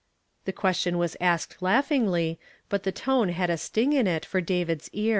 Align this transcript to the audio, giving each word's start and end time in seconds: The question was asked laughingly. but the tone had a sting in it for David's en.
The 0.45 0.51
question 0.51 0.97
was 0.97 1.15
asked 1.21 1.61
laughingly. 1.61 2.39
but 2.69 2.81
the 2.81 2.91
tone 2.91 3.29
had 3.29 3.51
a 3.51 3.55
sting 3.57 3.93
in 3.93 4.07
it 4.07 4.25
for 4.25 4.41
David's 4.41 4.89
en. 4.95 5.09